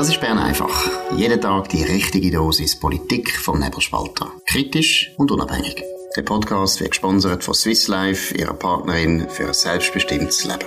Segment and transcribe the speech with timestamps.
[0.00, 0.90] Das ist Bern einfach.
[1.14, 4.32] Jeden Tag die richtige Dosis Politik vom Nebelspalter.
[4.46, 5.84] Kritisch und unabhängig.
[6.16, 10.64] Der Podcast wird gesponsert von Swiss Life, ihrer Partnerin für ein selbstbestimmtes Leben.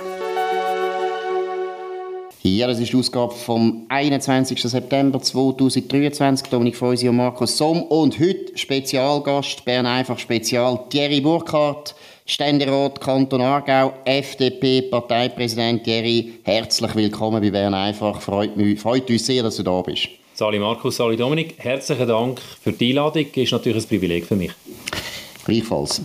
[2.42, 4.62] Ja, das ist die Ausgabe vom 21.
[4.62, 6.48] September 2023.
[6.48, 7.82] Dominik Feusi und Markus Somm.
[7.82, 11.96] Und heute Spezialgast, Bern einfach Spezial, Thierry Burkhardt,
[12.26, 16.40] Ständerat Kanton Aargau, FDP, Parteipräsident Thierry.
[16.42, 18.18] Herzlich willkommen bei Bern einfach.
[18.22, 20.08] Freut, mich, freut uns sehr, dass du da bist.
[20.32, 23.26] Sali Markus, Sali Dominik, herzlichen Dank für die Einladung.
[23.30, 24.52] Ist natürlich ein Privileg für mich.
[25.44, 26.00] Gleichfalls.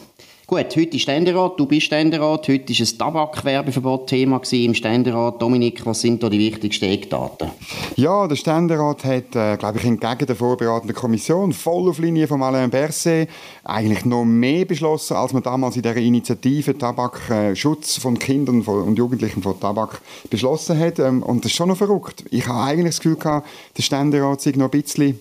[0.49, 5.39] Gut, heute ist Ständerat, du bist Ständerat, heute war ein Tabakwerbeverbot Thema im Ständerat.
[5.39, 7.51] Dominik, was sind da die wichtigsten Eckdaten?
[7.97, 12.41] Ja, der Ständerat hat, äh, glaube ich, entgegen der vorbereitenden Kommission voll auf Linie von
[12.41, 13.29] Alain Berset
[13.63, 18.97] eigentlich noch mehr beschlossen, als man damals in der Initiative Tabakschutz äh, von Kindern und
[18.97, 20.97] Jugendlichen von Tabak beschlossen hat.
[20.97, 22.23] Ähm, und das ist schon noch verrückt.
[22.31, 23.47] Ich habe eigentlich das Gefühl gehabt,
[23.77, 25.19] der Ständerat sei noch ein bisschen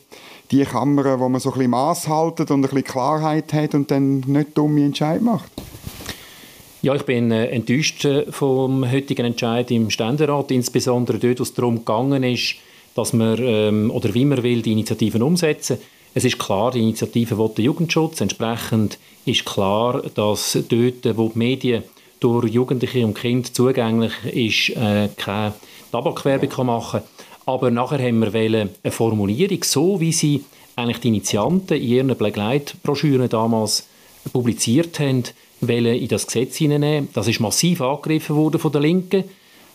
[0.50, 3.90] die Kammer, wo man so ein bisschen Maß haltet und ein bisschen Klarheit hat und
[3.90, 5.50] dann nicht dumme Entscheid macht?
[6.80, 11.52] Ja, ich bin äh, enttäuscht äh, vom heutigen Entscheid im Ständerat, insbesondere dort, wo es
[11.52, 12.54] darum gegangen ist,
[12.94, 15.78] dass man ähm, oder wie man will die Initiativen umsetzen.
[16.14, 18.20] Es ist klar, die Initiative will den Jugendschutz.
[18.20, 21.82] Entsprechend ist klar, dass dort, wo die Medien
[22.20, 25.54] durch Jugendliche und Kinder zugänglich ist, äh, keine
[25.92, 27.17] Tabakwerbung machen kann.
[27.48, 30.44] Aber nachher haben wir eine Formulierung, so wie sie
[30.76, 33.86] eigentlich die Initianten in ihren Begleitbroschüren damals
[34.34, 35.24] publiziert haben,
[35.62, 37.08] in das Gesetz hineinnehmen.
[37.14, 39.24] Das ist massiv angegriffen worden von der Linken.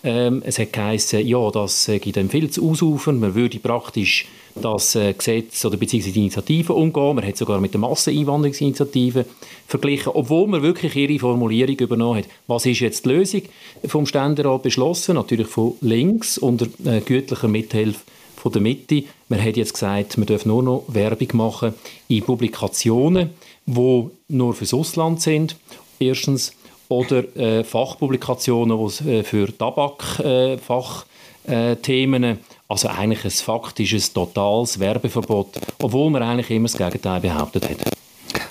[0.06, 3.20] Ähm, es hat geheißen, ja, das äh, gibt viel zu ausufern.
[3.20, 7.16] Man würde praktisch das äh, Gesetz oder beziehungsweise die Initiative umgehen.
[7.16, 9.26] Man hat sogar mit der Masseneinwanderungsinitiative
[9.66, 12.30] verglichen, obwohl man wirklich ihre Formulierung übernommen hat.
[12.48, 13.42] Was ist jetzt die Lösung
[13.86, 15.16] vom Ständerat beschlossen?
[15.16, 18.02] Natürlich von links unter äh, gütlicher Mithilfe
[18.36, 19.04] von der Mitte.
[19.30, 21.74] Man hat jetzt gesagt, man darf nur noch Werbung machen
[22.10, 23.30] in Publikationen,
[23.66, 25.56] die nur fürs Ausland sind.
[25.98, 26.54] Erstens
[26.94, 32.24] oder äh, Fachpublikationen äh, für Tabakfachthemen.
[32.24, 32.38] Äh,
[32.68, 38.03] also eigentlich ein faktisches, totales Werbeverbot, obwohl man eigentlich immer das Gegenteil behauptet hat.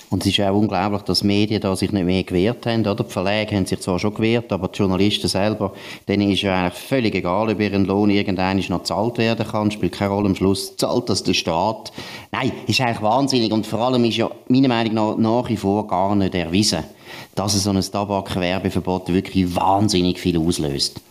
[0.09, 2.81] Und es ist auch unglaublich, dass die Medien da sich nicht mehr gewehrt haben.
[2.81, 3.03] Oder?
[3.03, 5.73] Die Verlage haben sich zwar schon gewehrt, aber die Journalisten selber,
[6.07, 9.71] denen ist ja eigentlich völlig egal, ob ihren Lohn irgendwann noch gezahlt werden kann.
[9.71, 10.27] Spielt keine Rolle.
[10.27, 11.91] Am Schluss zahlt das der Staat.
[12.31, 13.51] Nein, ist eigentlich wahnsinnig.
[13.51, 16.83] Und vor allem ist ja meiner Meinung nach nach wie vor gar nicht erwiesen,
[17.35, 21.01] dass so ein Tabakwerbeverbot wirklich wahnsinnig viel auslöst.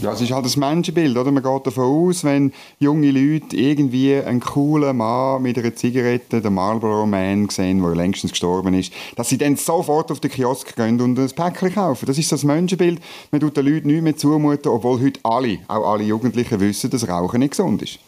[0.00, 1.32] Ja, es ist halt das Menschenbild, oder?
[1.32, 6.54] Man geht davon aus, wenn junge Leute irgendwie einen coolen Mann mit einer Zigarette, den
[6.54, 11.00] Marlboro Man, sehen, der längstens gestorben ist, dass sie dann sofort auf den Kiosk gehen
[11.00, 12.06] und ein Päckchen kaufen.
[12.06, 13.00] Das ist das Menschenbild.
[13.32, 17.08] Man tut den Leuten nichts mehr zumuten, obwohl heute alle, auch alle Jugendlichen wissen, dass
[17.08, 17.98] Rauchen nicht gesund ist.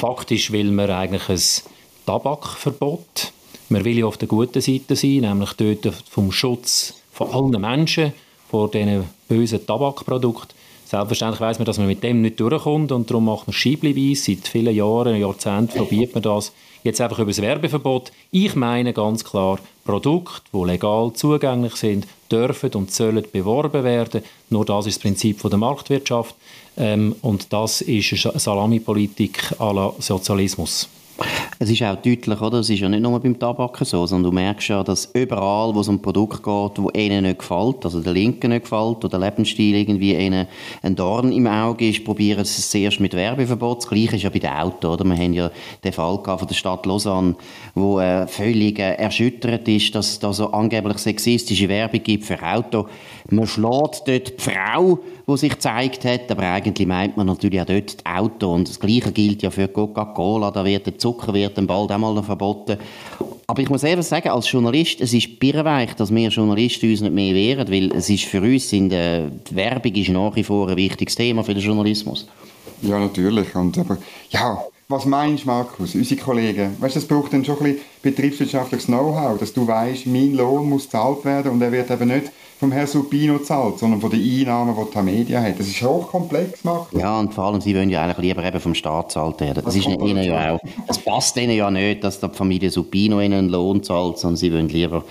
[0.00, 1.42] Faktisch will man eigentlich ein
[2.06, 3.32] Tabakverbot.
[3.68, 8.14] Man will ja auf der guten Seite sein, nämlich dort vom Schutz von allen Menschen
[8.48, 10.63] vor diesen bösen Tabakprodukten.
[10.94, 14.36] Selbstverständlich weiß man, dass man mit dem nicht durchkommt und darum macht man scheibleweise.
[14.36, 16.52] Seit vielen Jahren, Jahrzehnten probiert man das.
[16.84, 18.12] Jetzt einfach über das Werbeverbot.
[18.30, 24.22] Ich meine ganz klar, Produkte, die legal zugänglich sind, dürfen und sollen beworben werden.
[24.50, 26.36] Nur das ist das Prinzip der Marktwirtschaft.
[26.76, 30.88] Ähm, und das ist Salamipolitik à la Sozialismus.
[31.58, 32.58] Es ist auch deutlich, oder?
[32.58, 35.80] Es ist ja nicht nur beim Tabak so, sondern du merkst ja, dass überall, wo
[35.80, 39.08] es um ein Produkt geht, wo ihnen nicht gefällt, also der Linken nicht gefällt, oder
[39.08, 40.48] der Lebensstil irgendwie ihnen
[40.82, 43.78] ein Dorn im Auge ist, probieren sie es zuerst mit Werbeverbot.
[43.78, 45.04] Das Gleiche ist ja bei den Autos, oder?
[45.04, 45.50] Wir haben ja
[45.84, 47.36] den Fall von der Stadt Lausanne,
[47.74, 52.42] wo äh, völlig äh, erschüttert ist, dass es da so angeblich sexistische Werbung gibt für
[52.42, 52.86] Autos.
[53.30, 57.66] Man schlägt dort die Frau, die sich gezeigt hat, aber eigentlich meint man natürlich auch
[57.66, 58.52] dort das Auto.
[58.52, 62.24] Und das Gleiche gilt ja für Coca-Cola, da wird Zucker wird dann bald einmal noch
[62.24, 62.78] verboten.
[63.46, 67.12] Aber ich muss eben sagen, als Journalist, es ist birrenweich, dass wir Journalisten uns nicht
[67.12, 70.76] mehr wehren, weil es ist für uns, in der Werbung ist nach wie vor ein
[70.76, 72.26] wichtiges Thema für den Journalismus.
[72.80, 73.54] Ja, natürlich.
[73.54, 73.98] Und, aber,
[74.30, 76.74] ja, was meinst du, Markus, unsere Kollegen?
[76.80, 80.84] Weißt, das braucht dann schon ein bisschen betriebswirtschaftliches Know-how, dass du weißt, mein Lohn muss
[80.84, 82.32] gezahlt werden und er wird eben nicht
[82.64, 85.60] vom Herrn Supino zahlt, sondern von den Einnahmen, die die Media hat.
[85.60, 86.88] Das ist hochkomplex gemacht.
[86.92, 89.62] Ja, und vor allem, sie wollen ja eigentlich lieber eben vom Staat zahlt werden.
[89.62, 90.60] Das, das ist ihnen ja auch.
[90.88, 94.50] Es passt ihnen ja nicht, dass die Familie Supino ihnen einen Lohn zahlt, sondern sie
[94.50, 95.04] wollen lieber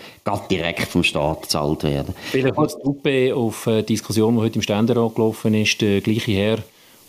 [0.49, 2.15] direkt vom Staat gezahlt werden.
[2.31, 6.57] Vielleicht als Truppe auf die Diskussion, die heute im Ständerat gelaufen ist, der gleiche Herr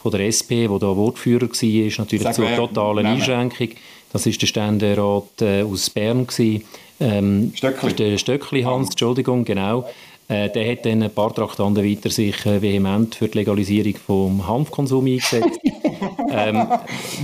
[0.02, 3.70] von der SP, der da Wortführer war, ist natürlich Sag zur totalen Einschränkung.
[4.12, 6.64] Das ist der Ständerat äh, aus Bern gewesen.
[7.00, 7.94] Ähm, Stöckli.
[7.94, 9.86] Der Stöckli Hans, Entschuldigung, genau.
[10.28, 14.46] Äh, der hat dann ein paar Traktanten weiter sich äh, vehement für die Legalisierung vom
[14.46, 15.60] Hanfkonsum eingesetzt.
[16.30, 16.66] ähm,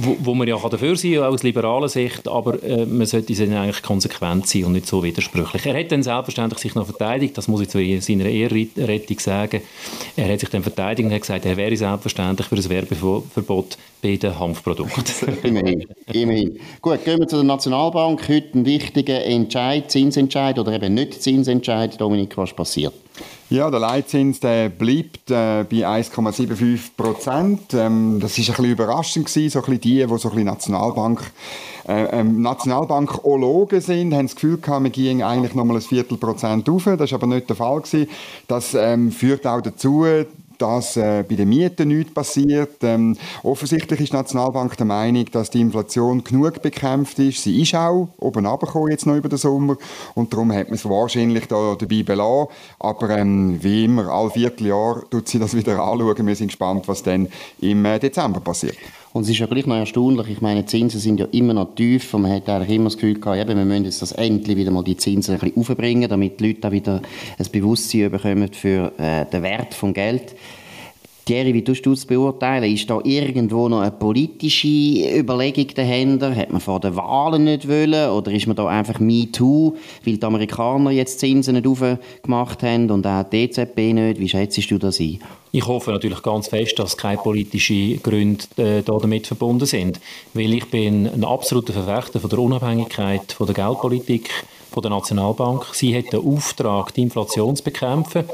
[0.01, 3.55] wo, wo man ja dafür sein kann, aus liberaler Sicht, aber äh, man sollte dann
[3.55, 5.67] eigentlich konsequent sein und nicht so widersprüchlich.
[5.67, 9.63] Er hat dann selbstverständlich sich noch verteidigt, das muss ich zu seiner Ehrrettung sagen.
[10.17, 14.17] Er hat sich dann verteidigt und hat gesagt, er wäre selbstverständlich für ein Werbeverbot bei
[14.17, 15.05] den Hanfprodukten.
[15.43, 16.59] immerhin, immerhin.
[16.81, 18.29] Gut, gehen wir zu der Nationalbank.
[18.29, 22.01] Heute ein wichtiger Entscheid, Zinsentscheid oder eben nicht Zinsentscheid.
[22.01, 22.95] Dominik, was passiert?
[23.51, 27.75] Ja, der Leitzins der bleibt äh, bei 1,75 Prozent.
[27.75, 30.45] Ähm, das war ein bisschen überraschend gewesen, so ein bisschen die, die so ein bisschen
[30.45, 31.33] Nationalbank
[31.89, 36.69] äh, ähm, Nationalbankologen sind, haben das Gefühl gehabt, wir gehen eigentlich noch mal ein Viertelprozent
[36.69, 36.85] rauf.
[36.85, 38.09] Das ist aber nicht der Fall gewesen.
[38.47, 40.07] Das ähm, führt auch dazu,
[40.61, 42.83] dass äh, bei den Mieten nichts passiert.
[42.83, 47.43] Ähm, offensichtlich ist die Nationalbank der Meinung, dass die Inflation genug bekämpft ist.
[47.43, 49.77] Sie ist auch oben runtergekommen jetzt noch über den Sommer
[50.15, 52.49] und darum hat man es wahrscheinlich da dabei belassen.
[52.79, 56.27] Aber ähm, wie immer, alle Vierteljahr tut sie das wieder anschauen.
[56.27, 57.29] Wir sind gespannt, was dann
[57.61, 58.77] im äh, Dezember passiert.
[59.13, 61.75] Und es ist ja gleich noch erstaunlich, ich meine, die Zinsen sind ja immer noch
[61.75, 64.57] tief und man hat eigentlich immer das Gefühl gehabt, eben, wir müssen jetzt das endlich
[64.57, 67.03] wieder mal die Zinsen ein bisschen aufbringen, damit die Leute auch wieder
[67.37, 70.37] ein Bewusstsein bekommen für äh, den Wert von Geld.
[71.31, 72.75] Thierry, wie tust du das beurteilen?
[72.75, 74.67] Ist da irgendwo noch eine politische
[75.17, 76.35] Überlegung dahinter?
[76.35, 78.11] Hat man vor den Wahlen nicht wollen?
[78.11, 83.07] Oder ist man da einfach MeToo, weil die Amerikaner jetzt Zinsen nicht aufgemacht haben und
[83.07, 84.19] auch die EZB nicht?
[84.19, 85.21] Wie schätzt du das ein?
[85.53, 90.01] Ich hoffe natürlich ganz fest, dass keine politischen Gründe äh, damit verbunden sind.
[90.35, 94.31] Weil ich bin ein absoluter Verfechter von der Unabhängigkeit von der Geldpolitik
[94.71, 95.67] von der Nationalbank.
[95.73, 98.25] Sie hat den Auftrag, die Inflation zu bekämpfen.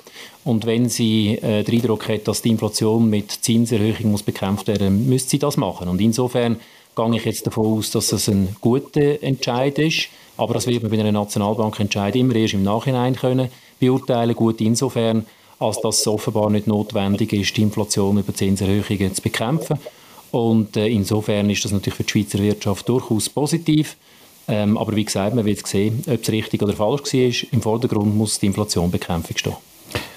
[0.44, 4.98] Und wenn sie äh, den Eindruck hat, dass die Inflation mit Zinserhöhung muss bekämpft werden
[4.98, 5.88] muss, müsste sie das machen.
[5.88, 6.60] Und insofern
[6.94, 10.08] gehe ich jetzt davon aus, dass das ein guter Entscheid ist.
[10.36, 13.48] Aber das wird man bei einer Nationalbank entscheiden immer erst im Nachhinein können
[13.78, 14.34] beurteilen.
[14.34, 15.26] Gut insofern,
[15.58, 19.78] als dass es offenbar nicht notwendig ist, die Inflation über Zinserhöhungen zu bekämpfen.
[20.30, 23.96] Und äh, insofern ist das natürlich für die Schweizer Wirtschaft durchaus positiv.
[24.48, 27.52] Ähm, aber wie gesagt, man wird sehen, ob es richtig oder falsch war.
[27.52, 29.56] Im Vordergrund muss die Inflationbekämpfung stehen.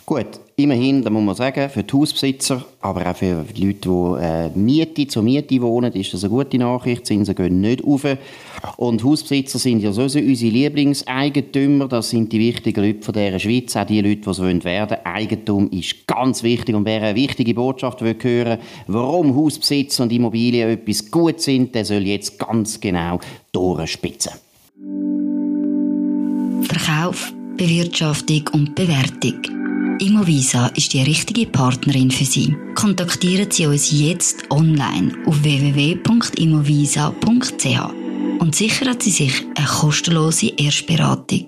[0.09, 4.25] Gut, immerhin, da muss man sagen, für die Hausbesitzer, aber auch für die Leute, die
[4.25, 7.01] äh, Miete zur Miete wohnen, ist das eine gute Nachricht.
[7.01, 8.07] Die Zinsen gehen nicht auf.
[8.77, 11.87] Und Hausbesitzer sind ja sowieso unsere Lieblingseigentümer.
[11.87, 15.05] Das sind die wichtigen Leute von dieser Schweiz, auch die Leute, die es werden wollen.
[15.05, 16.73] Eigentum ist ganz wichtig.
[16.73, 18.57] Und wer eine wichtige Botschaft will hören
[18.87, 23.19] warum Hausbesitzer und Immobilien etwas gut sind, der soll jetzt ganz genau
[23.51, 24.31] durchspitzen.
[26.63, 29.58] Verkauf, Bewirtschaftung und Bewertung
[30.01, 32.55] Immovisa ist die richtige Partnerin für Sie.
[32.75, 35.99] Kontaktieren Sie uns jetzt online auf www.immovisa.ch
[38.39, 41.47] und sichern Sie sich eine kostenlose Erstberatung.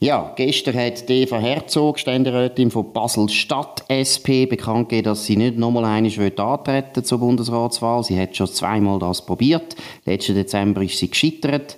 [0.00, 5.84] Ja, gestern hat Eva Herzog, Ständerätin von Basel-Stadt SP, bekannt gegeben, dass sie nicht nochmal
[5.84, 8.02] einmal antreten zur Bundesratswahl.
[8.02, 9.76] Sie hat schon zweimal das probiert.
[10.06, 11.76] Letzten Dezember ist sie gescheitert.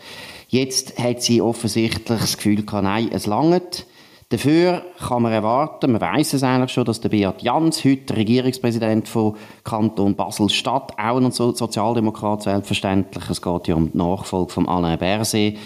[0.49, 3.87] Jetzt hat sie offensichtlich das Gefühl nein, es langt.
[4.33, 9.07] Dafür kann man erwarten, man weiß es eigentlich schon, dass der Beat Jans, heute Regierungspräsident
[9.07, 14.99] von Kanton Basel-Stadt, auch ein Sozialdemokrat selbstverständlich, es geht ja um die Nachfolge von Alain
[14.99, 15.59] Berset,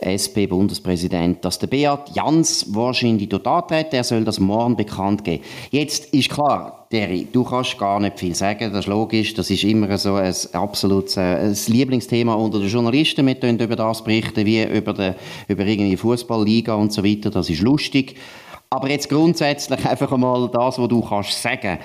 [0.00, 3.92] SP-Bundespräsident, dass der Beat Jans wahrscheinlich dort antritt.
[3.92, 5.42] Er soll das morgen bekannt geben.
[5.70, 9.34] Jetzt ist klar, Derry, du kannst gar nicht viel sagen, das ist logisch.
[9.34, 13.26] Das ist immer so ein absolutes äh, ein Lieblingsthema unter den Journalisten.
[13.26, 15.12] Wir können über das berichten, wie über, die,
[15.48, 17.30] über irgendwie Fußballliga und so weiter.
[17.30, 18.16] Das ist lustig.
[18.70, 21.78] Aber jetzt grundsätzlich einfach einmal das, was du kannst sagen.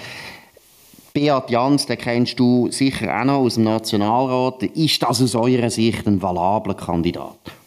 [1.13, 4.63] Beat Jans, den kennst du sicher auch noch aus dem Nationalrat.
[4.63, 7.58] Ist das aus eurer Sicht ein valabler Kandidat?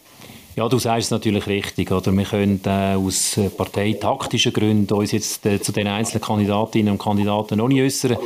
[0.55, 1.91] Ja, du sagst es natürlich richtig.
[1.91, 2.13] Oder?
[2.13, 6.99] Wir können äh, aus äh, parteitaktischen Gründen uns jetzt äh, zu den einzelnen Kandidatinnen und
[6.99, 8.19] Kandidaten noch nicht äußern.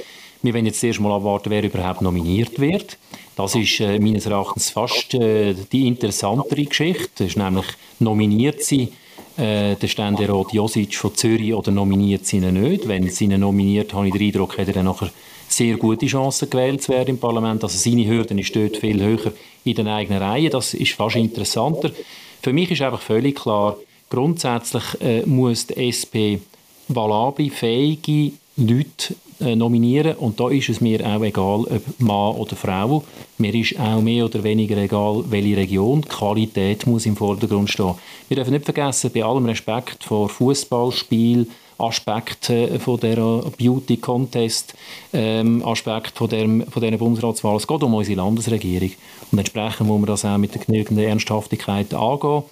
[0.43, 2.99] Wir werden jetzt erst mal abwarten, wer überhaupt nominiert wird.
[3.37, 7.11] Das ist äh, meines Erachtens fast äh, die interessantere Geschichte.
[7.19, 7.67] Das ist nämlich,
[8.01, 8.93] nominiert sie
[9.37, 12.89] äh, der Ständerat Josic von Zürich oder nominiert sie ihn nicht.
[12.89, 15.11] Wenn sie ihn nominiert, habe ich den Eindruck, hat er dann nachher
[15.49, 17.63] sehr gute Chancen gewählt zu werden im Parlament.
[17.63, 19.33] Also seine Hürden ist dort viel höher
[19.67, 20.51] in den eigenen Reihen.
[20.51, 21.91] Das ist fast interessanter.
[22.43, 23.77] Für mich ist einfach völlig klar,
[24.09, 26.39] grundsätzlich äh, muss die SP
[26.89, 32.57] valable, fähige Leute äh, nominieren und da ist es mir auch egal, ob Mann oder
[32.57, 33.05] Frau.
[33.39, 36.03] Mir ist auch mehr oder weniger egal, welche Region.
[36.03, 37.95] Die Qualität muss im Vordergrund stehen.
[38.29, 43.17] Wir dürfen nicht vergessen, bei allem Respekt vor Fußballspiel, Aspekte von der
[43.59, 44.75] Beauty Contest,
[45.13, 47.57] ähm, Aspekt von, der, von dieser Bundesratswahl.
[47.57, 48.93] Es geht um unsere Landesregierung
[49.33, 52.45] und entsprechend muss man das auch mit der genügenden Ernsthaftigkeit angehen.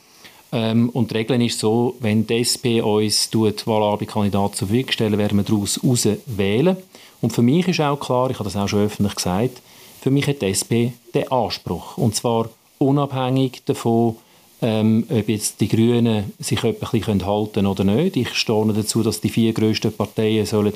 [0.53, 5.39] Ähm, und die Regel ist so, wenn die SP uns Wahlarbeitkandidaten zur Verfügung stellen, werden
[5.39, 5.81] wir daraus
[6.27, 6.77] wählen.
[7.21, 9.63] Und für mich ist auch klar, ich habe das auch schon öffentlich gesagt,
[10.01, 11.97] für mich hat die SP den Anspruch.
[11.97, 14.17] Und zwar unabhängig davon,
[14.65, 18.17] ähm, ob jetzt die Grünen sich etwas halten können oder nicht.
[18.17, 20.73] Ich stehe dazu, dass die vier grössten Parteien sollen,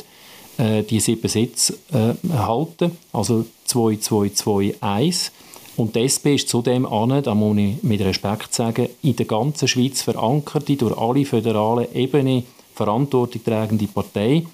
[0.59, 5.33] äh, die sieben Sitze äh, halten, also 2, 2, 2, 1.
[5.77, 9.69] Und die SP ist zudem an, da muss ich mit Respekt sagen, in der ganzen
[9.69, 12.43] Schweiz verankerte, durch alle föderalen Ebenen
[12.75, 14.45] Verantwortung tragende Partei.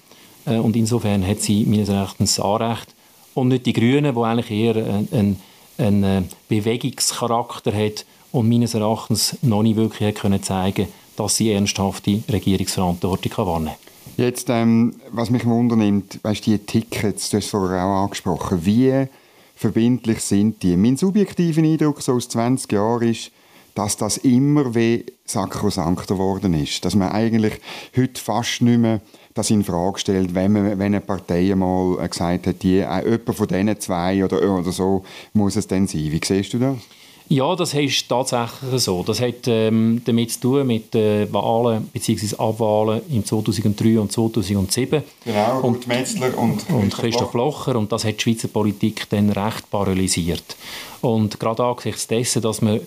[0.45, 2.95] Äh, und insofern hat sie meines Erachtens Anrecht.
[3.33, 4.77] Und nicht die Grünen, die eigentlich eher
[5.11, 5.41] einen,
[5.77, 12.21] einen äh, Bewegungscharakter hat und meines Erachtens noch nicht wirklich können zeigen dass sie ernsthafte
[12.29, 14.25] Regierungsverantwortung wahrnehmen kann.
[14.25, 19.07] Jetzt, ähm, was mich wundernimmt, weißt du, die Tickets, du hast vorher auch angesprochen, wie
[19.55, 20.77] verbindlich sind die.
[20.77, 23.31] Mein subjektiver Eindruck so aus 20 Jahren ist,
[23.73, 26.85] dass das immer wie sakrosankt geworden ist.
[26.85, 27.59] Dass man eigentlich
[27.95, 29.01] heute fast nicht mehr
[29.35, 33.35] das in Frage stellt, wenn, man, wenn eine Partei mal gesagt hat, die, äh, jemand
[33.35, 36.11] von diesen zwei oder, oder so muss es dann sein.
[36.11, 36.77] Wie siehst du das?
[37.27, 39.01] Ja, das ist tatsächlich so.
[39.01, 42.35] Das hat ähm, damit zu tun mit den Wahlen bzw.
[42.37, 45.03] Abwahlen im 2003 und 2007.
[45.23, 47.77] Genau, und Metzler und, und Christoph Blocher.
[47.77, 50.55] Und das hat die Schweizer Politik dann recht paralysiert.
[51.01, 52.81] Und gerade angesichts dessen, dass man äh,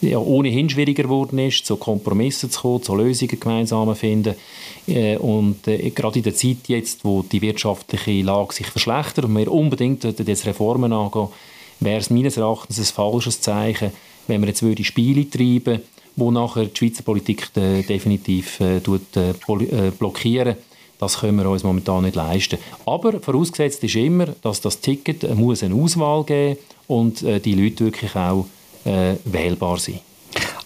[0.00, 4.34] ja, ohnehin schwieriger geworden ist, zu Kompromissen zu kommen, zu Lösungen gemeinsam zu finden.
[4.88, 9.36] Äh, und äh, gerade in der Zeit jetzt, wo die wirtschaftliche Lage sich verschlechtert und
[9.36, 11.28] wir unbedingt jetzt Reformen angehen,
[11.80, 13.92] wäre es meines Erachtens ein falsches Zeichen,
[14.26, 15.80] wenn man jetzt würde Spiele treiben
[16.16, 20.54] wo nachher die Schweizer Politik äh, definitiv äh, tut, äh, äh, blockieren
[20.98, 22.58] das können wir uns momentan nicht leisten.
[22.86, 27.54] Aber vorausgesetzt ist immer, dass das Ticket äh, muss eine Auswahl geben und äh, die
[27.54, 28.46] Leute wirklich auch
[28.84, 30.00] äh, wählbar sind.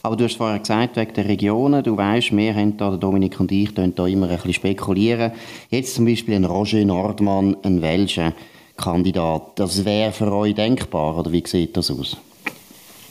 [0.03, 3.51] Aber du hast vorher gesagt, wegen der Regionen, du weißt, wir haben da, Dominik und
[3.51, 5.33] ich, da immer ein bisschen spekulieren.
[5.71, 8.33] Jetzt zum Beispiel ein Roger Nordmann, ein Welschen.
[8.79, 9.59] Kandidat.
[9.59, 12.17] Das wäre für euch denkbar, oder wie sieht das aus?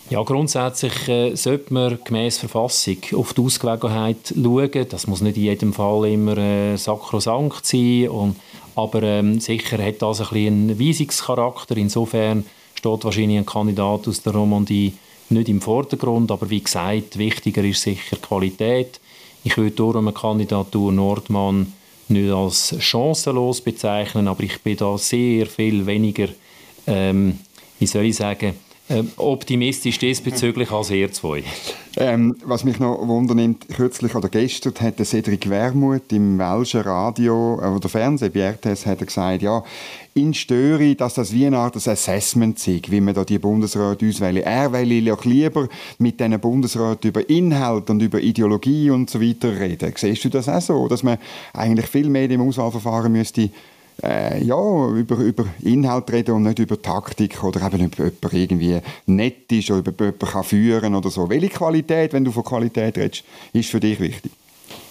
[0.09, 4.87] Ja, grundsätzlich äh, sollte man gemäß Verfassung auf die Ausgewogenheit schauen.
[4.89, 8.07] Das muss nicht in jedem Fall immer äh, sakrosankt sein.
[8.07, 8.37] Und,
[8.75, 11.75] aber ähm, sicher hat das ein einen Weisungscharakter.
[11.75, 14.93] Insofern steht wahrscheinlich ein Kandidat aus der Romandie
[15.29, 16.31] nicht im Vordergrund.
[16.31, 19.01] Aber wie gesagt, wichtiger ist sicher Qualität.
[19.43, 21.73] Ich würde darum eine Kandidatur Nordmann
[22.09, 26.27] nicht als chancenlos bezeichnen, aber ich bin da sehr viel weniger,
[26.85, 27.39] ähm,
[27.79, 28.55] wie soll ich sagen,
[29.17, 31.43] optimistisch diesbezüglich als ihr zwei.
[31.99, 37.67] Ähm, was mich noch wundernimmt, kürzlich oder gestern hat Cedric Wermuth im Welschen Radio äh,
[37.67, 39.63] oder Fernsehen bei RTS hat er gesagt, ja,
[40.13, 44.43] ihn störe, dass das wie eine Art Assessment sei, wie man da die Bundesräte auswählen.
[44.43, 45.67] Er will ja lieber
[45.97, 49.93] mit diesen Bundesräten über Inhalt und über Ideologie und so weiter reden.
[49.95, 51.17] Siehst du das auch so, dass man
[51.53, 53.49] eigentlich viel mehr im Auswahlverfahren müsste
[54.03, 58.79] äh, ja, über, über Inhalt reden und nicht über Taktik oder eben ob jemand irgendwie
[59.07, 61.29] nett ist oder ob jemand kann führen oder so.
[61.29, 63.23] Welche Qualität, wenn du von Qualität redest,
[63.53, 64.31] ist für dich wichtig?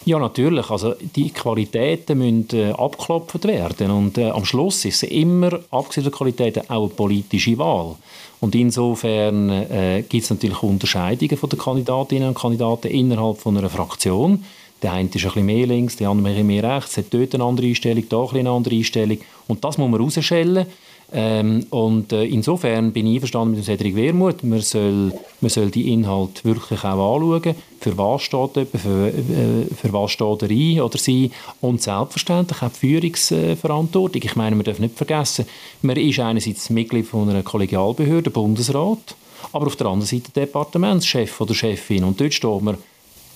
[0.05, 0.71] Ja, natürlich.
[0.71, 6.05] Also die Qualitäten müssen äh, abgeklopft werden und äh, am Schluss ist es immer, abgesehen
[6.05, 7.97] von Qualitäten, auch eine politische Wahl.
[8.41, 13.69] Und insofern äh, gibt es natürlich Unterscheidungen von den Kandidatinnen und Kandidaten innerhalb von einer
[13.69, 14.45] Fraktion.
[14.83, 17.45] Der eine ist ein bisschen mehr links, der andere ein mehr rechts, hat dort eine
[17.45, 19.19] andere Einstellung, da ein eine andere Einstellung.
[19.49, 20.67] Und das muss man rausschellen.
[21.13, 24.43] Ähm, und äh, insofern bin ich einverstanden mit dem Cedric Wermuth.
[24.43, 27.55] Man soll, man soll die Inhalte wirklich auch anschauen.
[27.81, 31.31] Für was steht jemand, für, äh, für was steht er ein oder sie.
[31.61, 34.23] Und selbstverständlich auch die Führungsverantwortung.
[34.25, 35.47] Ich meine, man darf nicht vergessen,
[35.83, 39.15] man ist einerseits Mitglied von einer Kollegialbehörde, Bundesrat,
[39.53, 42.03] aber auf der anderen Seite Departementschef oder Chefin.
[42.03, 42.79] Und dort steht man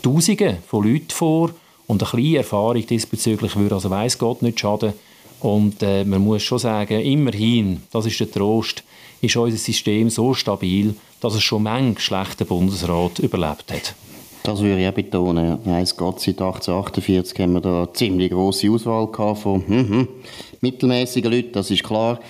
[0.02, 1.50] Tausende von Leuten vor
[1.86, 4.92] und eine kleine Erfahrung diesbezüglich würde also weiss Gott nicht schaden.
[5.40, 8.84] Und äh, man muss schon sagen, immerhin, das ist der Trost,
[9.20, 13.94] ist unser System so stabil, dass es schon manch schlechten Bundesrat überlebt hat.
[14.42, 15.58] Das würde ich auch betonen.
[15.64, 20.08] Weiss Gott, seit 1848 haben wir da eine ziemlich grosse Auswahl von hm, hm,
[20.60, 22.20] mittelmäßigen Leuten, das ist klar.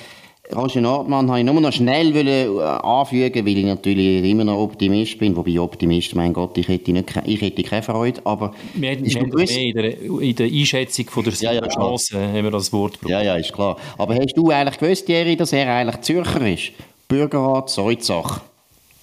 [0.54, 5.18] Roger Nordmann wollte ich nur noch schnell äh, anfügen, weil ich natürlich immer noch Optimist
[5.18, 5.36] bin.
[5.36, 8.20] Wobei Optimist, mein Gott, ich hätte, nicht, ich hätte keine Freude.
[8.24, 12.28] Aber wir, wir haben in, der, in der Einschätzung von der ja, ja, Chance klar.
[12.28, 13.10] haben wir das Wort gebraucht.
[13.10, 13.76] Ja, ja, ist klar.
[13.98, 16.72] Aber hast du eigentlich gewusst, Jerry, dass er eigentlich Zürcher ist?
[17.08, 18.40] Bürgerrat Seuzach.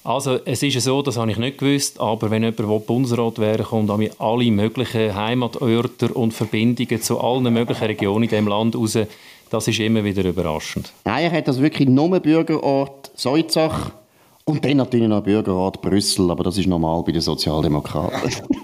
[0.07, 3.89] Also es ist so, das habe ich nicht gewusst, aber wenn jemand Bundesrat wäre, kommt
[3.89, 8.97] an alle möglichen Heimatörter und Verbindungen zu allen möglichen Regionen in diesem Land raus.
[9.49, 10.91] Das ist immer wieder überraschend.
[11.03, 13.91] Er hat das wirklich nur Bürgerort Seuzach
[14.49, 18.31] Und dann natürlich noch Bürgerrat Brüssel, aber das ist normal bei den Sozialdemokraten.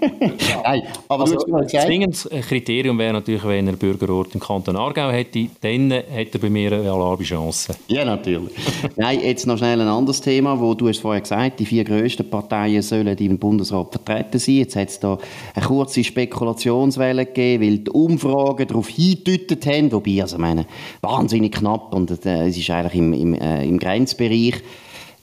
[0.64, 5.46] Nein, aber also, ein zwingendes Kriterium wäre natürlich, wenn er Bürgerrat im Kanton Aargau hätte,
[5.60, 7.76] dann hätte er bei mir eine alarme Chance.
[7.88, 8.54] Ja, natürlich.
[8.96, 12.30] Nein, jetzt noch schnell ein anderes Thema, wo du hast vorher gesagt, die vier grössten
[12.30, 14.54] Parteien sollen im Bundesrat vertreten sein.
[14.54, 15.18] Jetzt hat es da
[15.54, 20.64] eine kurze Spekulationswelle gegeben, weil die Umfragen darauf hingedeutet haben, wobei, also meine,
[21.02, 24.62] wahnsinnig knapp und äh, es ist eigentlich im, im, äh, im Grenzbereich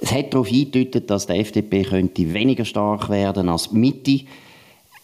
[0.01, 4.19] es hat darauf hingedeutet, dass die FDP könnte weniger stark werden als die Mitte.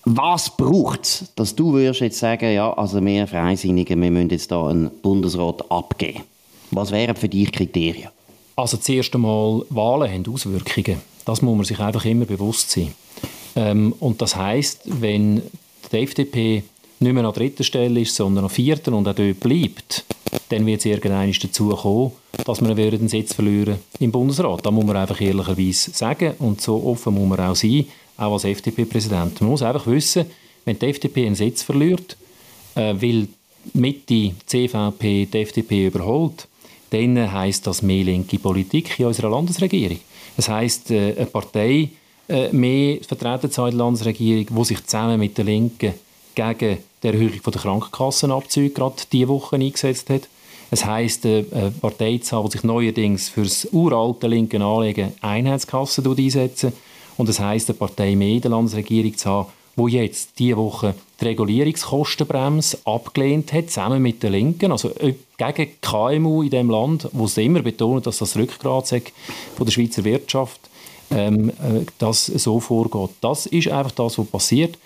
[0.05, 4.51] Was braucht es, dass du würdest jetzt sagen, ja, also wir Freisinnigen, wir müssen jetzt
[4.51, 6.23] da einen Bundesrat abgeben?
[6.71, 8.09] Was wären für dich Kriterien?
[8.55, 10.99] Also zuerst einmal, Wahlen haben Auswirkungen.
[11.25, 12.93] Das muss man sich einfach immer bewusst sein.
[13.55, 15.43] Ähm, und das heißt, wenn
[15.91, 16.63] die FDP
[16.99, 20.05] nicht mehr an dritter Stelle ist, sondern an vierter und auch dort bleibt,
[20.49, 22.11] dann wird es irgendwann dazu kommen,
[22.45, 24.65] dass wir einen Sitz verlieren im Bundesrat.
[24.65, 27.85] Da muss man einfach ehrlicherweise sagen und so offen muss man auch sein,
[28.17, 29.41] auch als FDP-Präsident.
[29.41, 30.25] Man muss einfach wissen,
[30.65, 32.17] wenn die FDP einen Sitz verliert,
[32.75, 33.27] äh, weil
[33.73, 36.47] Mitte CVP die FDP überholt,
[36.89, 39.99] dann heisst das mehr linke Politik in unserer Landesregierung.
[40.35, 41.89] Das heisst, äh, eine Partei
[42.29, 45.93] äh, mehr vertreten in der Landesregierung, die sich zusammen mit der Linken
[46.35, 50.27] gegen die Erhöhung der Krankenkassenabzüge gerade diese Woche eingesetzt hat.
[50.69, 56.67] Es heisst, äh, eine Partei die sich neuerdings für das uralte linke Anliegen Einheitskassen einsetzt.
[57.17, 61.25] Und es heisst, eine Partei mehr der Landesregierung zu haben, die jetzt diese Woche die
[61.25, 67.27] Regulierungskostenbremse abgelehnt hat, zusammen mit den Linken, also äh, gegen KMU in dem Land, wo
[67.27, 70.61] sie immer betonen, dass das Rückgrat von der Schweizer Wirtschaft
[71.11, 73.15] ähm, äh, das so vorgeht.
[73.21, 74.77] Das ist einfach das, was passiert.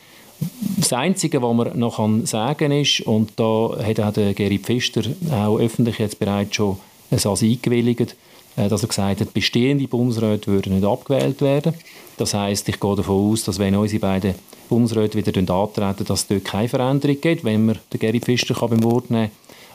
[0.78, 5.04] Das Einzige, was man noch sagen kann, ist, und da hat auch der Geri Pfister
[5.32, 6.78] auch öffentlich jetzt bereits schon
[7.12, 8.16] ein eingewilligt,
[8.56, 11.74] äh, dass er gesagt hat, bestehende Bundesräte würden nicht abgewählt werden.
[12.18, 14.36] Das heißt, ich gehe davon aus, dass wenn unsere beiden
[14.70, 18.84] Bundesräte wieder antreten, dass es dort keine Veränderung gibt, wenn man den Geri Pfister beim
[18.84, 19.30] Wort nehmen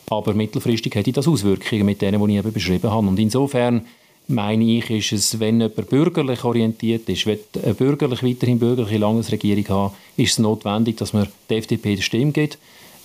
[0.09, 0.19] kann.
[0.19, 3.07] Aber mittelfristig hätte das Auswirkungen mit denen, die ich eben beschrieben habe.
[3.07, 3.87] Und insofern
[4.29, 9.69] meine ich, ist es, wenn jemand bürgerlich orientiert ist, will eine bürgerlich, weiterhin bürgerliche Landesregierung
[9.69, 12.59] haben, ist es notwendig, dass man der FDP die Stimme gibt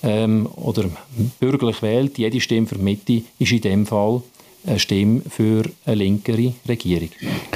[0.04, 0.90] ähm, oder
[1.40, 2.18] bürgerlich wählt.
[2.18, 4.24] Jede Stimme für die Mitte ist in dem Fall
[4.66, 7.10] eine Stimme für eine linkere Regierung.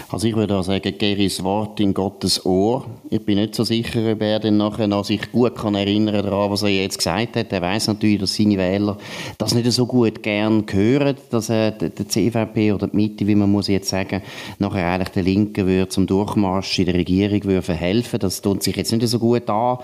[0.10, 2.86] Also ich würde auch sagen, Geris Wort in Gottes Ohr.
[3.10, 6.52] Ich bin nicht so sicher, ob er dann nachher noch sich gut kann erinnern daran,
[6.52, 7.52] was er jetzt gesagt hat.
[7.52, 8.98] Er weiß natürlich, dass seine Wähler
[9.38, 13.52] das nicht so gut gern hören, dass er der CVP oder die Mitte, wie man
[13.52, 14.22] muss jetzt sagen,
[14.60, 18.20] nachher eigentlich der Linken würde zum Durchmarsch in der Regierung würde verhelfen.
[18.20, 19.80] Das tut sich jetzt nicht so gut an,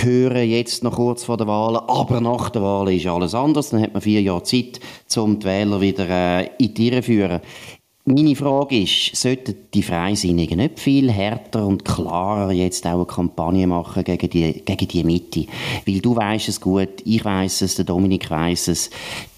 [0.00, 1.76] hören jetzt noch kurz vor der Wahl.
[1.76, 3.70] Aber nach der Wahl ist alles anders.
[3.70, 4.80] Dann hat man vier Jahre Zeit,
[5.16, 7.40] um die Wähler wieder äh, in die Irre führen.
[8.04, 13.64] Meine Frage ist, sollten die Freisinnigen nicht viel härter und klarer jetzt auch eine Kampagne
[13.68, 15.46] machen gegen die, gegen die Mitte?
[15.86, 18.90] Weil du weißt es gut, ich weiß es, der Dominik weiß es.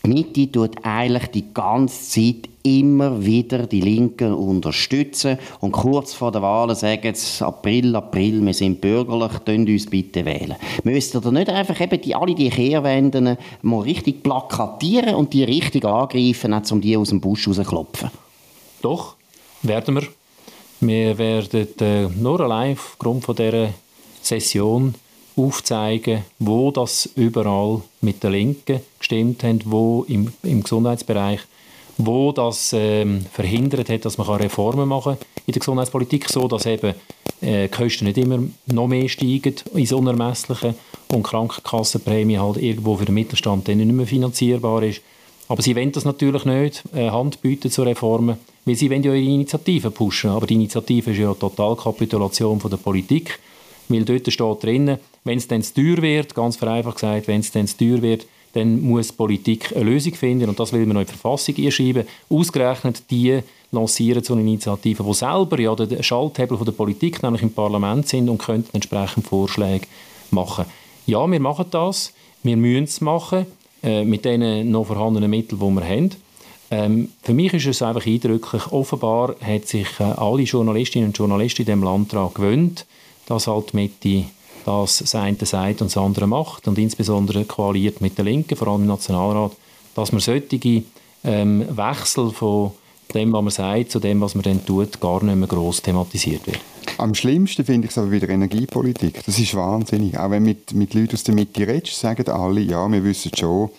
[0.02, 6.32] Die Mitte tut eigentlich die ganze Zeit immer wieder die Linken unterstützen und kurz vor
[6.32, 10.56] der Wahl sagen sie, April, April, wir sind bürgerlich, könnt uns bitte wählen.
[10.84, 15.84] Müsst ihr nicht einfach eben die, alle die Kehrwenden mal richtig plakatieren und die richtig
[15.84, 18.23] angreifen, um die aus dem Busch rauszuklopfen?
[18.84, 19.16] Doch,
[19.62, 20.08] werden wir.
[20.80, 23.70] Wir werden äh, nur allein aufgrund von dieser
[24.20, 24.94] Session
[25.36, 31.40] aufzeigen, wo das überall mit der Linken gestimmt hat, wo im, im Gesundheitsbereich,
[31.96, 36.66] wo das ähm, verhindert hat, dass man Reformen machen kann in der Gesundheitspolitik, so dass
[36.66, 36.94] eben
[37.40, 40.74] äh, die Kosten nicht immer noch mehr steigen ins Unermessliche
[41.10, 45.00] und Krankenkassenprämie halt irgendwo für den Mittelstand nicht mehr finanzierbar ist.
[45.48, 47.38] Aber sie wollen das natürlich nicht, äh, Hand
[47.70, 50.30] zu Reformen, weil sie wollen ja ihre Initiativen pushen.
[50.30, 53.38] Aber die Initiative ist ja eine Totalkapitulation von der Politik,
[53.88, 57.50] weil dort steht drin, wenn es dann zu teuer wird, ganz vereinfacht gesagt, wenn es
[57.50, 60.94] dann zu teuer wird, dann muss die Politik eine Lösung finden und das will man
[60.94, 62.04] noch in die Verfassung einschreiben.
[62.30, 63.40] Ausgerechnet die
[63.72, 68.28] lancieren so eine Initiative, die selber ja der Schalthebel der Politik, nämlich im Parlament sind
[68.28, 69.86] und könnten entsprechend Vorschläge
[70.30, 70.66] machen.
[71.06, 72.12] Ja, wir machen das,
[72.44, 73.46] wir müssen es machen,
[73.82, 76.10] äh, mit den noch vorhandenen Mitteln, die wir haben.
[76.70, 81.62] Ähm, für mich ist es einfach eindrücklich, offenbar hat sich äh, alle Journalistinnen und Journalisten
[81.62, 82.86] in diesem Land daran gewöhnt,
[83.26, 84.24] dass halt Mitte
[84.64, 88.82] das eine sagt und das andere macht und insbesondere koaliert mit der Linken, vor allem
[88.82, 89.52] im Nationalrat,
[89.94, 90.82] dass man solche
[91.22, 92.72] ähm, Wechsel von
[93.12, 96.46] dem, was man sagt, zu dem, was man dann tut, gar nicht mehr gross thematisiert
[96.46, 96.60] wird.
[96.96, 99.24] Am schlimmsten finde ich es aber wieder Energiepolitik.
[99.26, 100.16] Das ist wahnsinnig.
[100.18, 103.70] Auch wenn mit, mit Leuten aus der Mitte redest, sagen alle, ja, wir wissen schon,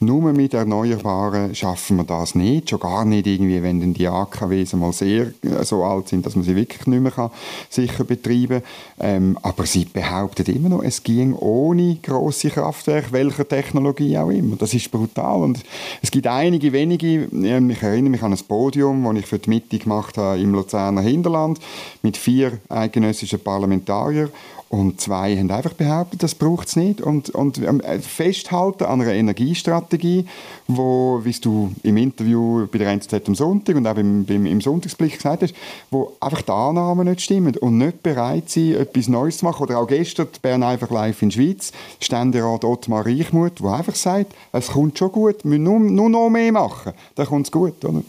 [0.00, 2.68] nur mit Erneuerbaren schaffen wir das nicht.
[2.68, 6.36] Schon gar nicht irgendwie, wenn dann die AKWs mal sehr äh, so alt sind, dass
[6.36, 7.30] man sie wirklich nicht mehr kann,
[7.70, 8.62] sicher betreiben
[8.98, 9.08] kann.
[9.08, 14.56] Ähm, aber sie behaupten immer noch, es ging ohne grosse Kraftwerke, welcher Technologie auch immer.
[14.56, 15.40] Das ist brutal.
[15.42, 15.60] Und
[16.02, 19.78] es gibt einige wenige, ich erinnere mich an ein Podium, das ich für die Mitte
[19.78, 21.58] gemacht habe im Luzerner Hinterland,
[22.02, 24.30] mit vier eidgenössischen Parlamentariern
[24.70, 27.00] und zwei haben einfach behauptet, das braucht es nicht.
[27.00, 30.26] Und, und ähm, festhalten an einer Energiestrategie,
[30.66, 34.60] wo, wie du im Interview bei der NZZ am Sonntag und auch beim, beim, im
[34.60, 35.54] Sonntagsblick gesagt hast,
[35.90, 39.62] wo einfach die Annahmen nicht stimmen und nicht bereit sind, etwas Neues zu machen.
[39.62, 44.34] Oder auch gestern Bern einfach live in der Schweiz, Ständerat Ottmar Reichmuth, der einfach sagt,
[44.52, 47.82] es kommt schon gut, wir müssen nur, nur noch mehr machen, dann kommt es gut.
[47.86, 48.02] Oder?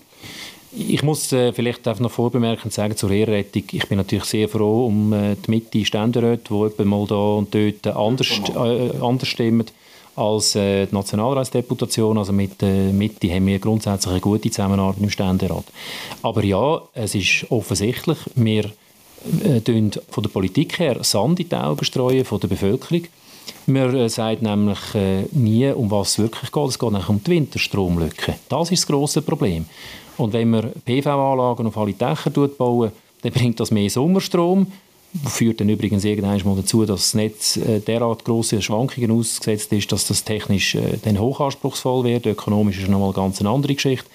[0.72, 3.64] Ich muss äh, vielleicht einfach noch vorbemerken sagen zur Ehrrettung.
[3.72, 7.54] Ich bin natürlich sehr froh um äh, die Mitte Ständeräte, die etwa mal da und
[7.54, 9.66] dort anders, äh, anders stimmen
[10.16, 12.18] als äh, die Nationalratsdeputation.
[12.18, 15.66] Also mit der Mitte haben wir grundsätzlich eine gute Zusammenarbeit im Ständerat.
[16.22, 18.66] Aber ja, es ist offensichtlich, wir
[19.44, 19.62] äh,
[20.10, 23.04] von der Politik her Sand in die Augen streuen von der Bevölkerung.
[23.66, 26.70] Man äh, sagt nämlich äh, nie, um was es wirklich geht.
[26.70, 28.36] Es geht nämlich um die Winterstromlücke.
[28.50, 29.66] Das ist das grosse Problem.
[30.20, 34.68] Und wenn man PV-Anlagen auf alle Dächer bauen, dann bringt das mehr Sommerstrom.
[35.26, 39.92] Führt dann übrigens irgendwann mal dazu, dass das Netz äh, derart große Schwankungen ausgesetzt ist,
[39.92, 42.26] dass das technisch äh, dann hochanspruchsvoll wird.
[42.28, 44.06] Ökonomisch ist nochmal ganz eine andere Geschichte.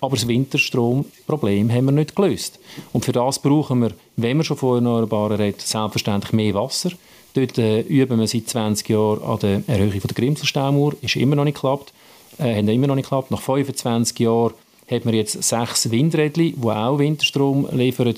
[0.00, 2.60] Aber das Winterstromproblem haben wir nicht gelöst.
[2.92, 6.92] Und für das brauchen wir, wenn wir schon von Erneuerbaren reden, selbstverständlich mehr Wasser.
[7.32, 10.92] Dort äh, üben wir seit 20 Jahren an der Erhöhung der Grimselstaumauer.
[11.00, 11.94] Ist immer noch nicht geklappt.
[12.38, 13.30] Äh, haben immer noch nicht geklappt.
[13.30, 14.52] Nach 25 Jahren
[14.90, 18.14] hat man jetzt sechs Windräder, die auch Winterstrom liefern,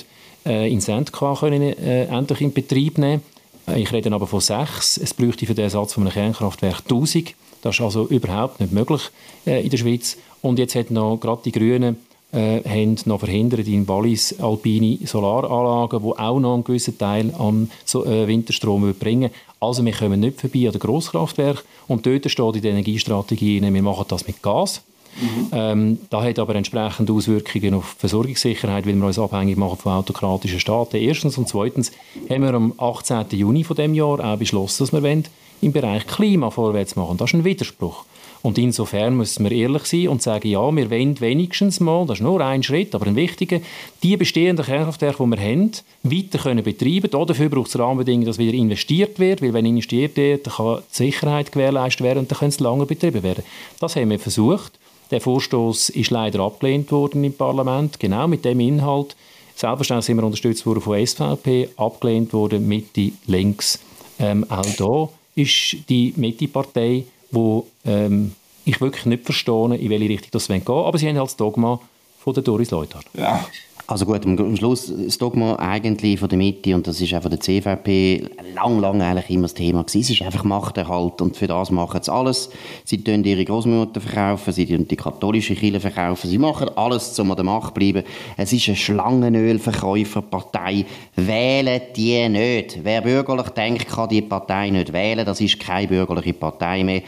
[0.47, 3.23] äh, in Sendqa können äh, endlich in Betrieb nehmen.
[3.67, 4.97] Äh, ich rede aber von sechs.
[4.97, 7.35] Es bräuchte für den Ersatz von einem Kernkraftwerk 1000.
[7.63, 9.03] Das ist also überhaupt nicht möglich
[9.47, 10.17] äh, in der Schweiz.
[10.43, 11.97] Und jetzt hat noch gerade die Grünen
[12.33, 17.71] äh, haben noch verhindert in Wallis alpine Solaranlagen, die auch noch einen gewissen Teil an
[17.85, 19.31] so, äh, Winterstrom bringen.
[19.61, 23.83] Also wir kommen nicht vorbei an den Grosskraftwerk und dort steht in der Energiestrategie, wir
[23.83, 24.83] machen das mit Gas.
[25.21, 25.49] Mhm.
[25.53, 29.93] Ähm, das hat aber entsprechende Auswirkungen auf die Versorgungssicherheit, weil wir uns abhängig machen von
[29.93, 30.97] autokratischen Staaten.
[30.97, 31.93] Erstens und zweitens
[32.29, 33.27] haben wir am 18.
[33.31, 35.23] Juni von dem Jahr auch beschlossen, dass wir
[35.61, 37.17] im Bereich Klima vorwärts machen.
[37.17, 38.05] Das ist ein Widerspruch.
[38.41, 42.23] Und insofern müssen wir ehrlich sein und sagen, ja, wir wollen wenigstens mal, das ist
[42.23, 43.61] nur ein Schritt, aber ein wichtiger,
[44.03, 45.73] die bestehenden Kernkraftwerke, die wir haben,
[46.05, 47.11] weiter können betreiben.
[47.11, 50.97] Dafür braucht es Rahmenbedingungen, dass wieder investiert wird, weil wenn investiert wird, dann kann die
[50.97, 53.43] Sicherheit gewährleistet werden und dann können sie lange betrieben werden.
[53.81, 54.79] Das haben wir versucht.
[55.11, 59.17] Der Vorstoß ist leider abgelehnt worden im Parlament, genau mit dem Inhalt.
[59.55, 63.81] Selbstverständlich sind wir unterstützt worden von SVP, abgelehnt worden Mitte links.
[64.21, 68.33] Ähm, auch da ist die Mitte-Partei, wo ähm,
[68.65, 70.75] ich wirklich nicht verstehe, in welche Richtung das gehen will.
[70.75, 71.81] Aber sie haben halt das Dogma
[72.19, 73.07] von der Doris Leuthard.
[73.15, 73.47] Ja.
[73.91, 77.31] Also gut, am Schluss das Dogma eigentlich von der Mitte und das ist auch von
[77.31, 78.23] der CVP
[78.55, 80.03] lang, lang eigentlich immer das Thema gewesen.
[80.03, 82.51] Es ist einfach Machterhalt und für das machen sie alles.
[82.85, 87.31] Sie tun ihre Großmutter verkaufen, sie tun die katholische Kirche verkaufen, sie machen alles, um
[87.31, 88.03] an der Macht zu bleiben.
[88.37, 90.85] Es ist eine Schlangenölverkäuferpartei.
[91.17, 92.81] Wählen die nicht.
[92.83, 95.25] Wer bürgerlich denkt, kann die Partei nicht wählen.
[95.25, 97.01] Das ist keine bürgerliche Partei mehr.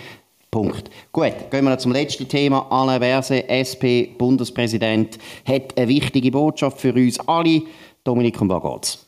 [0.51, 0.91] Punkt.
[1.13, 2.67] Gut, gehen wir zum letzten Thema.
[2.71, 7.63] Alain Berset, SP-Bundespräsident, hat eine wichtige Botschaft für uns alle.
[8.03, 9.07] Dominik, um was geht's?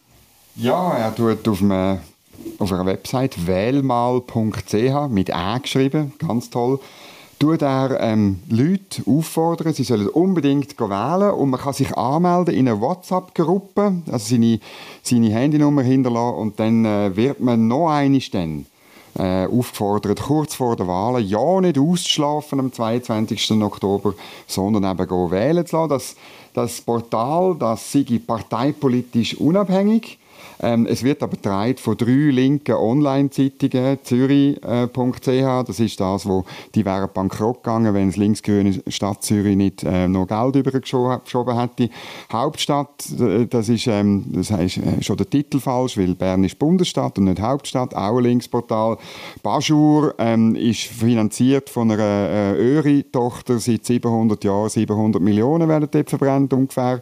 [0.54, 1.98] Ja, er tut auf, einem,
[2.58, 6.78] auf einer Website wählmal.ch mit «ä» geschrieben, ganz toll,
[7.40, 12.68] tut er ähm, Leute auffordern, sie sollen unbedingt wählen und man kann sich anmelden in
[12.68, 14.60] einer WhatsApp-Gruppe, also seine,
[15.02, 18.66] seine Handynummer hinterlassen und dann äh, wird man noch einmal dann
[19.18, 23.62] äh, aufgefordert, kurz vor der Wahl ja nicht auszuschlafen am 22.
[23.62, 24.14] Oktober,
[24.46, 25.88] sondern eben gehen wählen zu lassen.
[25.90, 26.16] Das,
[26.54, 30.18] das Portal, das sei parteipolitisch unabhängig
[30.60, 36.44] ähm, es wird aber getragen von drei linken Online-Zeitungen, zürich.ch, äh, das ist das, wo
[36.74, 41.90] die wären bankrott gegangen, wenn das linksgrüne Stadt Zürich nicht äh, noch Geld übergeschoben hätte.
[42.32, 46.58] Hauptstadt, äh, das ist, ähm, das heißt äh, schon der Titel falsch, weil Bern ist
[46.58, 48.98] Bundesstadt und nicht Hauptstadt, auch ein Linksportal.
[49.42, 56.10] Bajur ähm, ist finanziert von einer äh, Öri-Tochter seit 700 Jahren, 700 Millionen werden dort
[56.10, 57.00] verbrannt ungefähr.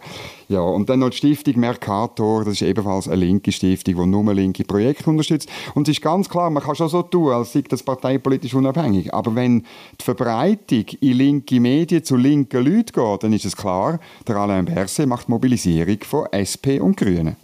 [0.51, 4.35] Ja, und dann noch die Stiftung Mercator, das ist ebenfalls eine linke Stiftung, die nur
[4.35, 5.49] linke Projekte unterstützt.
[5.77, 9.15] Und es ist ganz klar, man kann schon so tun, als sei das parteipolitisch unabhängig.
[9.15, 9.61] Aber wenn
[10.01, 14.65] die Verbreitung in linke Medien zu linken Leuten geht, dann ist es klar, der Alain
[14.65, 17.37] Berset macht Mobilisierung von SP und Grünen.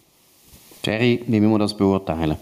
[0.85, 2.37] Jerry, wie müssen wir das beurteilen?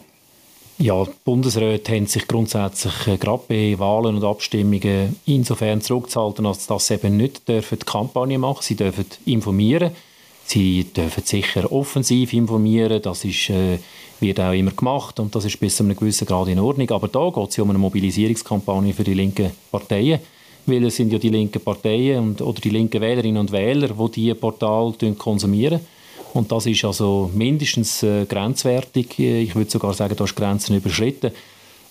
[0.78, 6.66] Ja, die Bundesräte haben sich grundsätzlich äh, gerade bei Wahlen und Abstimmungen insofern zurückzuhalten, als
[6.66, 9.90] dass sie eben nicht dürfen Kampagne machen Sie dürfen informieren.
[10.46, 13.00] Sie dürfen sicher offensiv informieren.
[13.02, 13.78] Das ist, äh,
[14.20, 16.90] wird auch immer gemacht und das ist bis zu einem gewissen Grad in Ordnung.
[16.90, 20.20] Aber da geht es ja um eine Mobilisierungskampagne für die linken Parteien.
[20.66, 24.10] Weil es sind ja die linken Parteien und, oder die linken Wählerinnen und Wähler, die
[24.12, 25.80] diese Portal konsumieren.
[26.32, 29.18] Und das ist also mindestens äh, grenzwertig.
[29.18, 31.32] Ich würde sogar sagen, da ist Grenzen überschritten.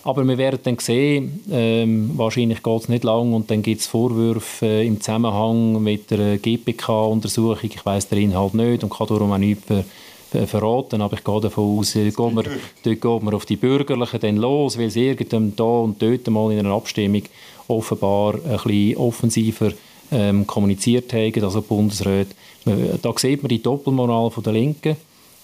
[0.06, 3.88] Aber wir werden dann sehen, ähm, wahrscheinlich geht es nicht lang und dann gibt es
[3.88, 7.70] Vorwürfe äh, im Zusammenhang mit der GPK-Untersuchung.
[7.74, 9.86] Ich weiß den Inhalt nicht und kann darum auch nichts ver
[10.30, 12.44] ver verraten, aber ich gehe davon aus, äh, gehen wir,
[12.84, 16.52] dort gehen wir auf die Bürgerlichen dann los, weil sie irgendwann da und dort mal
[16.52, 17.22] in einer Abstimmung
[17.68, 19.72] offenbar ein bisschen offensiver
[20.12, 22.36] ähm, kommuniziert haben, also Bundesräte.
[22.66, 24.96] Da sieht man die Doppelmoral von der Linken.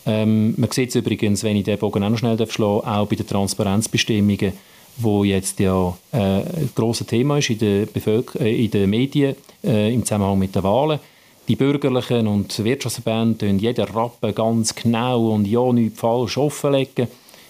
[0.10, 3.15] Ähm, man sieht es übrigens, wenn ich den Bogen auch noch schnell schlagen auch bei
[3.15, 4.54] den Transparenzbestimmungen,
[4.98, 9.36] wo jetzt ja äh, ein grosses Thema ist in den, Bevölker äh, in den Medien
[9.63, 11.00] äh, im Zusammenhang mit den Wahlen.
[11.48, 17.08] Die Bürgerlichen und Wirtschaftsverbände jeden Rappen ganz genau und ja nichts falsch offenlegen.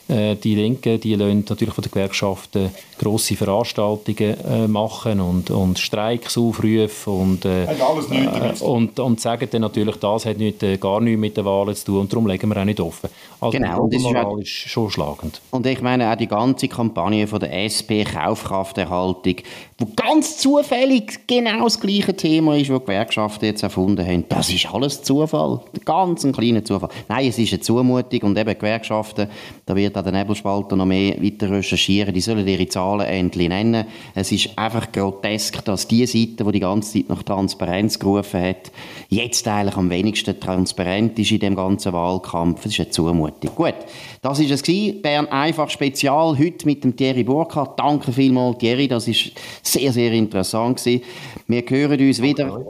[0.09, 5.77] Äh, die Linken, die lassen natürlich von den Gewerkschaften grosse Veranstaltungen äh, machen und, und
[5.77, 10.99] Streiks aufrufen und, äh, äh, und, und sagen dann natürlich, das hat nicht, äh, gar
[10.99, 13.09] nichts mit den Wahlen zu tun und darum legen wir auch nicht offen.
[13.39, 15.41] Also genau, die Moral ist, ist, schon schlagend.
[15.51, 19.35] Und ich meine auch die ganze Kampagne von der SP Kaufkrafterhaltung,
[19.77, 24.25] wo ganz zufällig genau das gleiche Thema ist, was die Gewerkschaften jetzt erfunden haben.
[24.27, 26.89] Das ist alles Zufall, ganz ein kleiner Zufall.
[27.07, 29.29] Nein, es ist eine Zumutung und eben Gewerkschaften,
[29.65, 33.85] da wird an den Nebelspalter noch mehr weiter recherchieren, die sollen ihre Zahlen endlich nennen.
[34.15, 38.71] Es ist einfach grotesk, dass die Seite, die die ganze Zeit nach Transparenz gerufen hat,
[39.09, 42.63] jetzt eigentlich am wenigsten transparent ist in dem ganzen Wahlkampf.
[42.63, 43.55] Das ist eine Zumutung.
[43.55, 43.75] Gut,
[44.21, 45.01] das ist es gewesen.
[45.01, 47.79] Bern einfach Spezial heute mit dem Thierry Burkhardt.
[47.79, 48.87] Danke vielmals, Thierry.
[48.87, 49.31] Das ist
[49.61, 51.03] sehr, sehr interessant gewesen.
[51.47, 52.65] Wir hören uns wieder.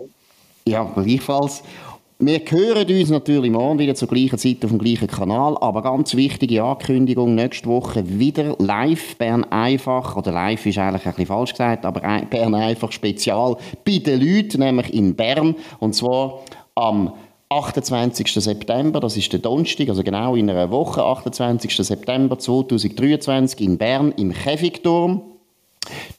[0.68, 1.64] Ja, gleichfalls.
[2.22, 6.14] Wir hören uns natürlich morgen wieder zur gleichen Zeit auf dem gleichen Kanal, aber ganz
[6.16, 11.52] wichtige Ankündigung, nächste Woche wieder live Bern einfach, oder live ist eigentlich ein bisschen falsch
[11.52, 13.56] gesagt, aber Bern einfach Spezial
[13.86, 16.42] bei den Leuten, nämlich in Bern, und zwar
[16.76, 17.14] am
[17.48, 18.34] 28.
[18.34, 21.74] September, das ist der Donnerstag, also genau in einer Woche, 28.
[21.74, 25.22] September 2023 in Bern im Käfigturm.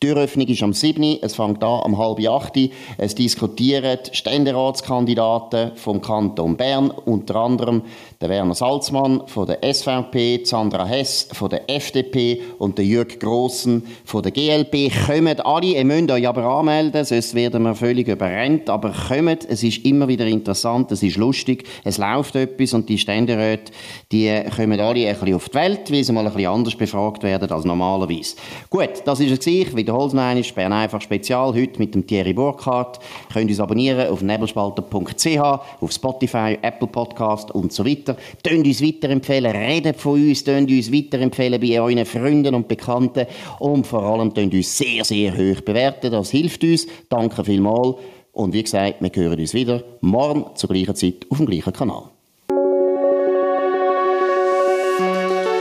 [0.02, 1.18] Die Türöffnung ist am 7.
[1.22, 2.70] Es fängt an am halb 8.
[2.98, 7.82] Es diskutieren Ständeratskandidaten vom Kanton Bern, unter anderem
[8.20, 13.82] der Werner Salzmann von der SVP, Sandra Hess von der FDP und der Jürg Grossen
[14.04, 14.92] von der GLP.
[15.06, 19.62] Kommt alle, ihr müsst euch aber anmelden, sonst werden wir völlig überrennt, aber kommt, es
[19.62, 23.72] ist immer wieder interessant, es ist lustig, es läuft etwas und die Ständeräte,
[24.12, 27.22] die kommen alle ein bisschen auf die Welt, weil sie mal ein bisschen anders befragt
[27.22, 28.36] werden als normalerweise.
[28.68, 32.32] Gut, das ist es ich wiederhole noch einmal, Bern einfach Spezial, heute mit dem Thierry
[32.32, 32.98] Burkhardt.
[33.28, 35.38] Ihr könnt uns abonnieren auf nebelspalter.ch,
[35.80, 38.16] auf Spotify, Apple Podcast und so weiter.
[38.42, 43.26] Tönt uns weiterempfehlen, redet von uns, tönt uns weiterempfehlen bei euren Freunden und Bekannten
[43.58, 46.10] und vor allem tönt uns sehr, sehr hoch bewerten.
[46.10, 46.86] Das hilft uns.
[47.08, 47.96] Danke vielmals.
[48.32, 52.10] Und wie gesagt, wir hören uns wieder morgen zur gleichen Zeit auf dem gleichen Kanal.